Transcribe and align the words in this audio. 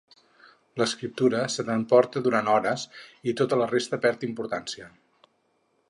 L'escriptura 0.81 1.41
se 1.55 1.65
t'emporta 1.67 2.23
durant 2.29 2.49
hores 2.55 2.87
i 3.33 3.35
tota 3.43 3.61
la 3.63 3.69
resta 3.75 4.01
perd 4.07 4.27
importància. 4.31 4.91